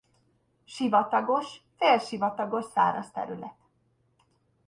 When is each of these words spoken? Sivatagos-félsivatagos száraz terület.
Sivatagos-félsivatagos 0.65 2.65
száraz 2.71 3.11
terület. 3.11 3.57